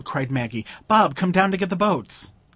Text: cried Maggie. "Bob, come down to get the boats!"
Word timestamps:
cried 0.03 0.31
Maggie. 0.31 0.65
"Bob, 0.87 1.13
come 1.13 1.31
down 1.31 1.51
to 1.51 1.57
get 1.57 1.69
the 1.69 1.75
boats!" 1.75 2.33